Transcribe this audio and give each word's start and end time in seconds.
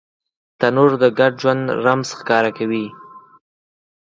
تنور 0.59 0.91
د 1.01 1.03
ګډ 1.19 1.33
ژوند 1.41 1.63
رمز 1.83 2.09
ښکاره 2.19 2.51
کوي 2.57 2.85